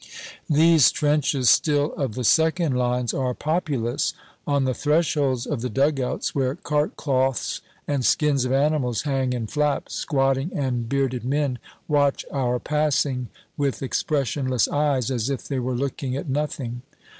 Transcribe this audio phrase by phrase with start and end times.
[0.49, 4.15] These trenches still of the second lines are populous.
[4.47, 9.35] On the thresholds of the dug outs, where cart cloths and skins of animals hang
[9.35, 13.27] and flap, squatting and bearded men watch our passing
[13.57, 16.81] with expressionless eyes, as if they were looking at nothing.